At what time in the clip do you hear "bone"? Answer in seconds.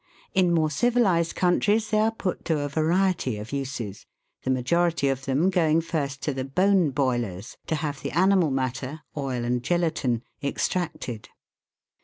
6.43-6.89